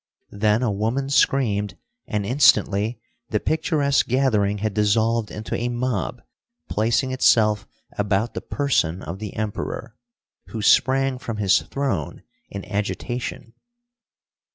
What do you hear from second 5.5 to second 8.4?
a mob placing itself about